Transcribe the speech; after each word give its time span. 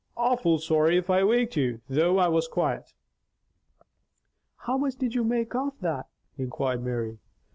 "Awful 0.17 0.57
sorry 0.57 0.97
if 0.97 1.11
I 1.11 1.23
waked 1.23 1.55
you. 1.55 1.81
Thought 1.87 2.17
I 2.17 2.27
was 2.27 2.47
quiet." 2.47 2.91
"How 4.57 4.75
much 4.75 4.95
did 4.95 5.13
you 5.13 5.23
make 5.23 5.53
off 5.53 5.75
that?" 5.81 6.07
inquired 6.39 6.81
Mary. 6.81 7.19